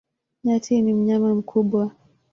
[0.43, 1.91] Nyati ni mnyama mkubwa.